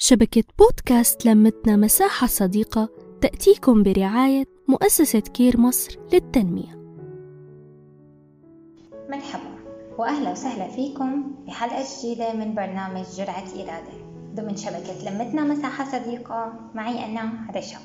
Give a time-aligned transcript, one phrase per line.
[0.00, 2.88] شبكة بودكاست لمتنا مساحة صديقة
[3.20, 6.78] تأتيكم برعاية مؤسسة كير مصر للتنمية.
[9.10, 9.58] مرحبا
[9.98, 13.92] وأهلا وسهلا فيكم بحلقة جديدة من برنامج جرعة إرادة.
[14.34, 17.78] ضمن شبكة لمتنا مساحة صديقة معي أنا رشا.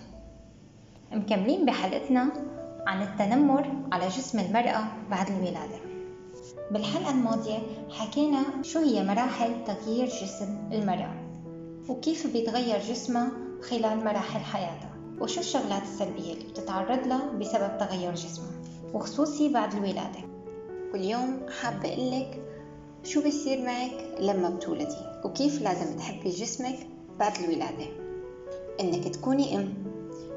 [1.12, 2.32] مكملين بحلقتنا
[2.88, 5.80] عن التنمر على جسم المرأة بعد الولادة.
[6.72, 7.60] بالحلقة الماضية
[7.90, 11.33] حكينا شو هي مراحل تغيير جسم المرأة.
[11.90, 13.32] وكيف بيتغير جسمها
[13.62, 18.62] خلال مراحل حياتها وشو الشغلات السلبية اللي بتتعرض لها بسبب تغير جسمها
[18.94, 20.20] وخصوصي بعد الولادة.
[20.94, 22.42] واليوم حابة أقولك
[23.04, 26.88] شو بيصير معك لما بتولدي وكيف لازم تحبي جسمك
[27.20, 27.86] بعد الولادة.
[28.80, 29.74] إنك تكوني أم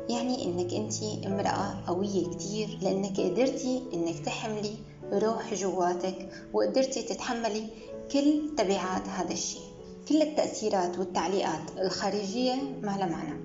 [0.08, 4.76] يعني إنك أنت امرأة قوية كتير لأنك قدرتي إنك تحملي
[5.12, 7.66] روح جواتك وقدرتي تتحملي
[8.12, 9.65] كل تبعات هذا الشيء.
[10.08, 13.40] كل التأثيرات والتعليقات الخارجية ما لها معنى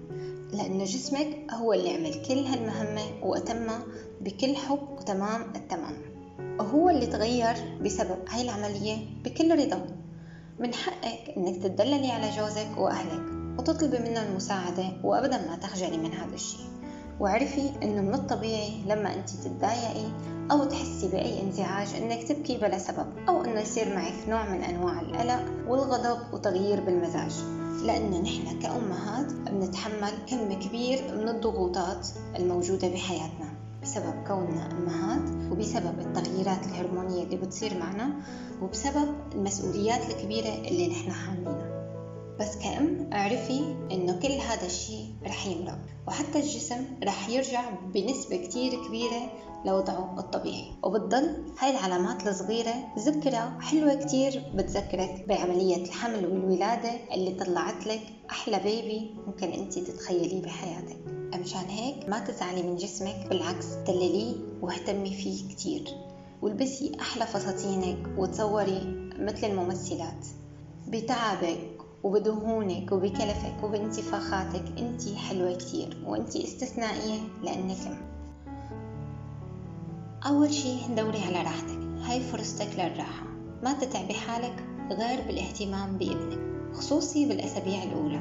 [0.53, 3.83] لأن جسمك هو اللي عمل كل هالمهمة وأتمها
[4.21, 5.93] بكل حب وتمام التمام.
[6.59, 9.85] وهو اللي تغير بسبب هاي العملية بكل رضا.
[10.59, 13.23] من حقك إنك تدللي على جوزك وأهلك
[13.59, 16.80] وتطلبي منه المساعدة وابدا ما تخجلي من هذا الشيء.
[17.21, 20.05] واعرفي إنه من الطبيعي لما أنت تتضايقي
[20.51, 25.01] أو تحسي بأي انزعاج إنك تبكي بلا سبب أو إنه يصير معك نوع من أنواع
[25.01, 27.31] القلق والغضب وتغيير بالمزاج.
[27.85, 32.07] لأنه نحن كأمهات بنتحمل كم كبير من الضغوطات
[32.39, 38.13] الموجودة بحياتنا بسبب كوننا أمهات وبسبب التغييرات الهرمونية اللي بتصير معنا
[38.61, 41.70] وبسبب المسؤوليات الكبيرة اللي نحن حاملينها.
[42.41, 48.87] بس كأم اعرفي إنه كل هذا الشيء رح يمرق وحتى الجسم رح يرجع بنسبة كتير
[48.87, 49.31] كبيرة
[49.65, 50.71] لوضعه الطبيعي.
[50.83, 58.59] وبتضل هاي العلامات الصغيرة ذكرى حلوة كتير بتذكرك بعملية الحمل والولادة اللي طلعت لك أحلى
[58.59, 60.97] بيبي ممكن أنت تتخيليه بحياتك.
[61.35, 65.83] مشان هيك ما تزعلي من جسمك بالعكس دلليه واهتمي فيه كتير.
[66.41, 70.25] والبسي أحلى فساتينك وتصوري مثل الممثلات.
[70.87, 78.11] بتعبك وبدهونك وبكلفك وبانتفاخاتك انت حلوة كتير وانت استثنائية لأنك ام
[80.25, 83.25] أول شي دوري على راحتك هاي فرصتك للراحة.
[83.63, 86.39] ما تتعبي حالك غير بالاهتمام بابنك
[86.73, 88.19] خصوصي بالأسابيع الأولى.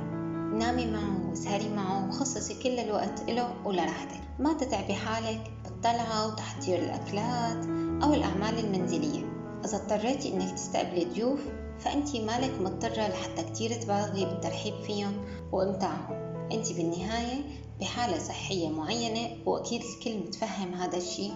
[0.58, 7.66] نامي معه وسهري معه وخصصي كل الوقت له ولراحتك ما تتعبي حالك بالطلعة وتحضير الأكلات
[8.02, 9.29] أو الأعمال المنزلية.
[9.64, 11.40] إذا اضطريتي إنك تستقبلي ضيوف
[11.78, 16.14] فأنت مالك مضطرة لحتى كتير تبالغي بالترحيب فيهم وإمتاعهم.
[16.52, 17.42] أنت بالنهاية
[17.80, 21.32] بحالة صحية معينة وأكيد الكل متفهم هذا الشيء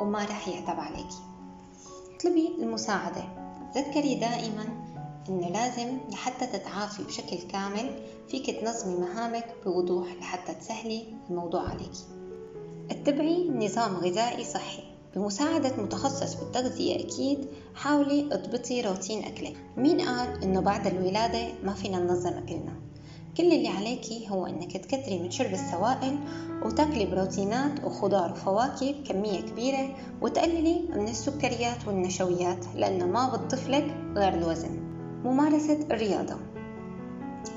[0.00, 1.18] وما رح يعتب عليكي
[2.16, 3.48] اطلبي المساعدة.
[3.74, 4.64] تذكري دائما
[5.28, 12.04] إنه لازم لحتى تتعافي بشكل كامل فيك تنظمي مهامك بوضوح لحتى تسهلي الموضوع عليكي
[12.90, 14.87] اتبعي نظام غذائي صحي.
[15.16, 19.56] بمساعدة متخصص بالتغذية أكيد حاولي اضبطي روتين أكلك.
[19.76, 22.72] مين قال إنه بعد الولادة ما فينا ننظم أكلنا؟
[23.36, 26.18] كل اللي عليكي هو إنك تكتري من شرب السوائل
[26.64, 34.80] وتاكلي بروتينات وخضار وفواكه بكمية كبيرة وتقللي من السكريات والنشويات لأنه ما بتضيفلك غير الوزن.
[35.24, 36.36] ممارسة الرياضة.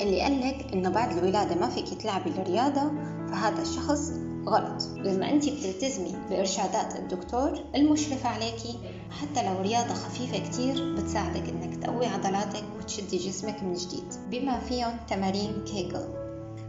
[0.01, 2.91] اللي قالك إنه بعد الولادة ما فيك تلعبي الرياضة
[3.31, 4.11] فهذا الشخص
[4.45, 4.83] غلط.
[4.97, 8.79] لما أنت بتلتزمي بإرشادات الدكتور المشرف عليكي
[9.09, 14.13] حتى لو رياضة خفيفة كتير بتساعدك إنك تقوي عضلاتك وتشدي جسمك من جديد.
[14.29, 16.05] بما فيهم تمارين كيجل.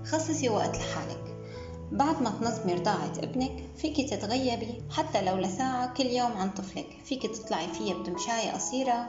[0.04, 1.22] خصصي وقت لحالك.
[1.92, 6.86] بعد ما تنظمي رضاعة ابنك فيك تتغيبي حتى لو لساعة كل يوم عن طفلك.
[7.04, 9.06] فيك تطلعي فيها بتمشاية قصيرة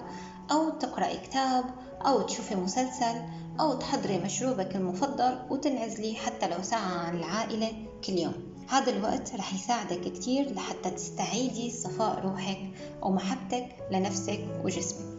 [0.52, 1.66] أو تقرأي كتاب
[2.06, 3.16] أو تشوفي مسلسل
[3.60, 7.72] أو تحضري مشروبك المفضل وتنعزلي حتى لو ساعة عن العائلة
[8.08, 8.53] كل يوم.
[8.70, 12.60] هذا الوقت رح يساعدك كتير لحتى تستعيدي صفاء روحك
[13.02, 15.14] ومحبتك لنفسك وجسمك.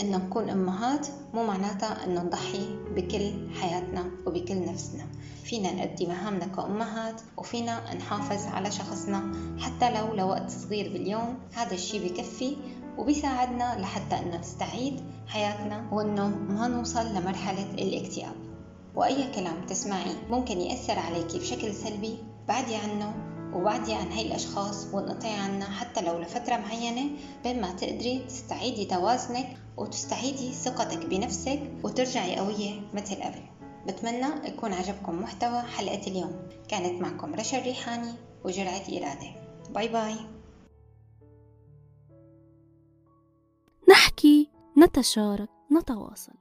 [0.00, 5.06] إنه نكون أمهات مو معناتها إنه نضحي بكل حياتنا وبكل نفسنا.
[5.44, 11.38] فينا نأدي مهامنا كأمهات وفينا نحافظ على شخصنا حتى لو لوقت صغير باليوم.
[11.54, 12.56] هذا الشي بكفي
[12.98, 18.34] وبيساعدنا لحتى إنه نستعيد حياتنا وإنه ما نوصل لمرحلة الاكتئاب.
[18.94, 22.18] وأي كلام تسمعيه ممكن يأثر عليكي بشكل سلبي
[22.48, 23.14] بعدي عنه
[23.54, 27.10] وبعدي عن هاي الأشخاص وانقطعي عنها حتى لو لفترة معينة
[27.44, 33.42] بين ما تقدري تستعيدي توازنك وتستعيدي ثقتك بنفسك وترجعي قوية مثل قبل.
[33.86, 36.48] بتمنى يكون عجبكم محتوى حلقة اليوم.
[36.68, 38.12] كانت معكم رشا الريحاني
[38.44, 39.30] وجرعة إرادة.
[39.70, 40.16] باي باي.
[43.88, 46.37] نحكي نتشارك نتواصل.